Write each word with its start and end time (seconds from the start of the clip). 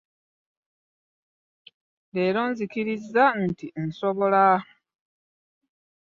Leero 2.13 2.41
nzikiriza 2.51 3.23
nti 3.43 3.65
onsobola. 3.81 4.45